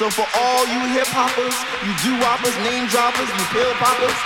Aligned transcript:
So 0.00 0.08
for 0.08 0.24
all 0.24 0.64
you 0.64 0.80
hip 0.96 1.12
hoppers, 1.12 1.52
you 1.84 1.92
do 2.00 2.16
whoppers, 2.24 2.56
name 2.64 2.88
droppers, 2.88 3.28
you 3.28 3.44
pill 3.52 3.68
poppers, 3.76 4.16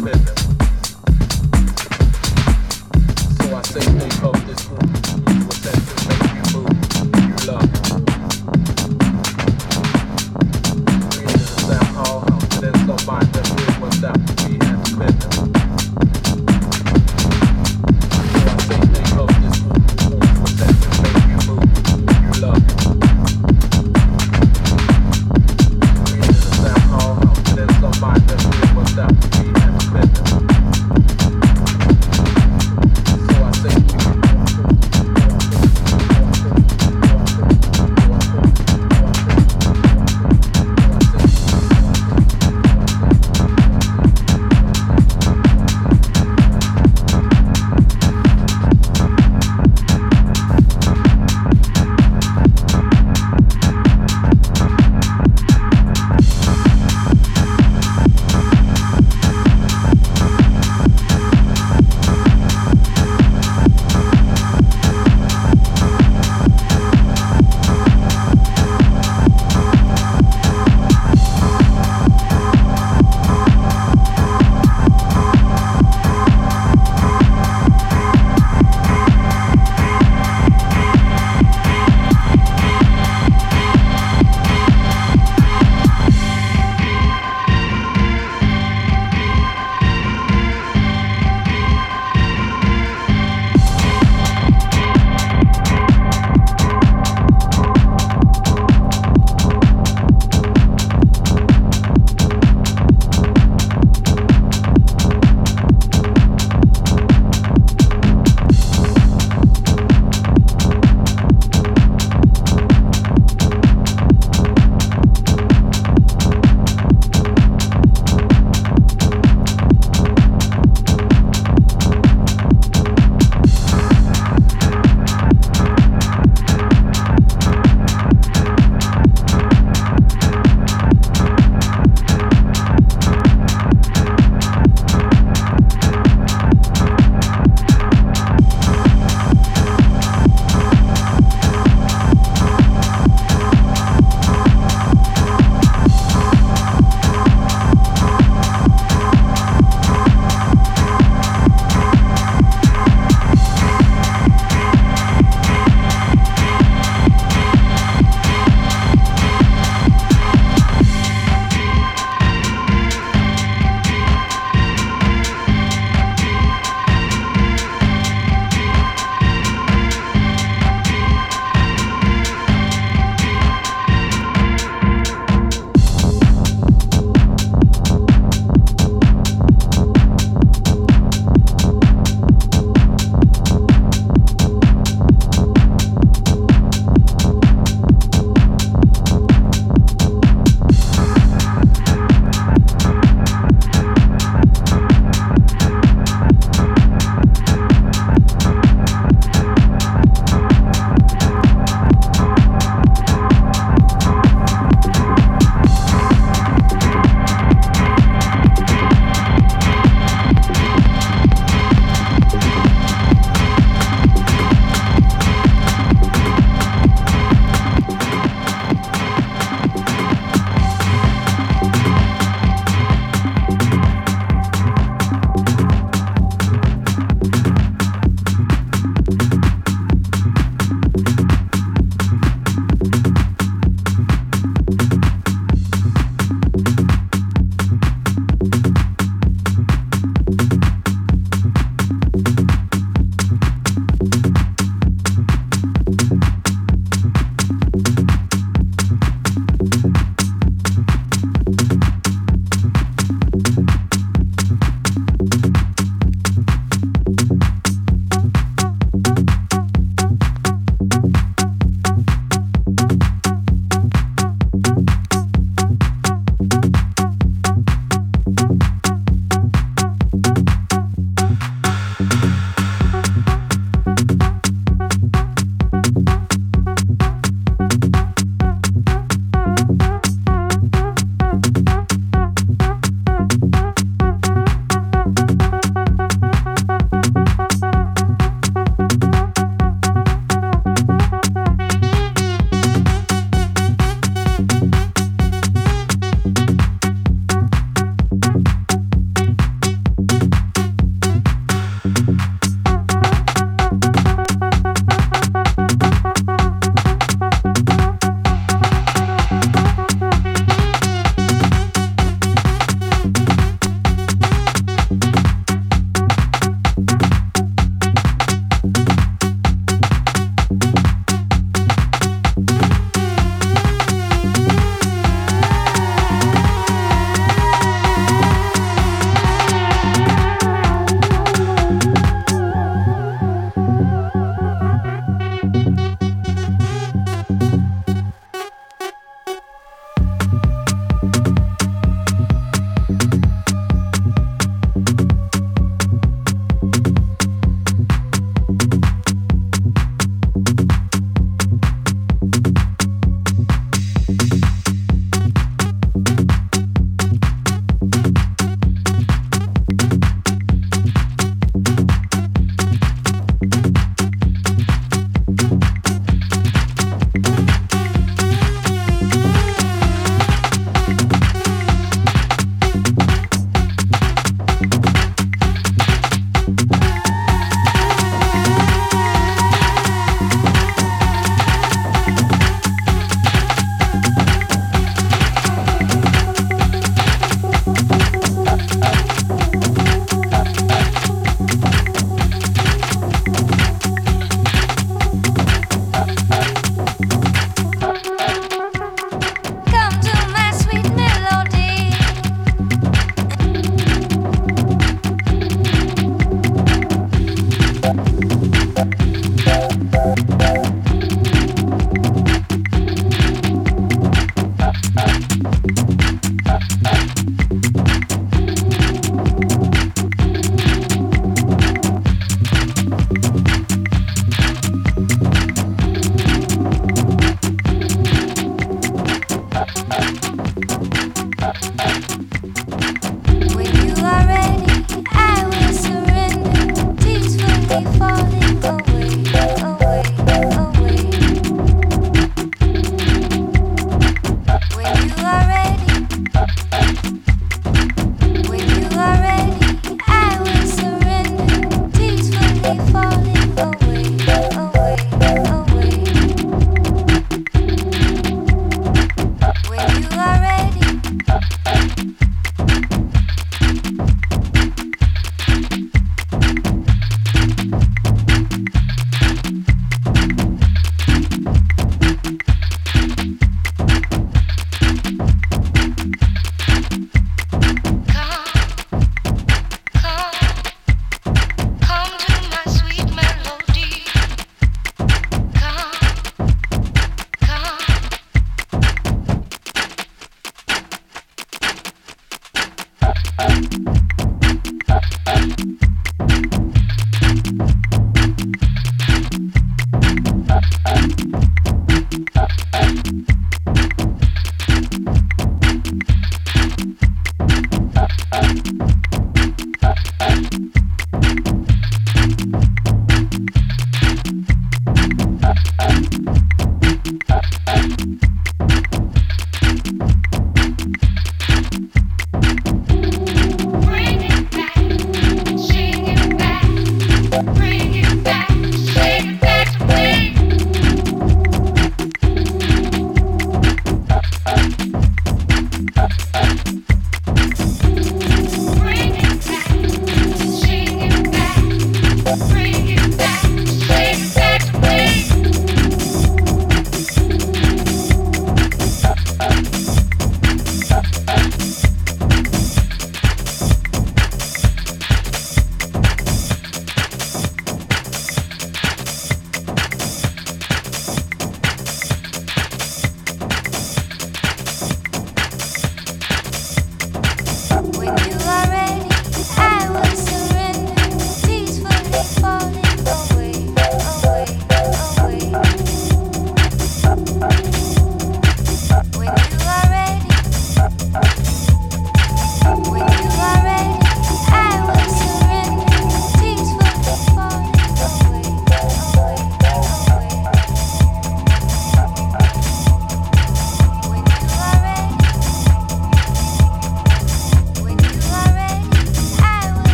Perfect. 0.00 0.47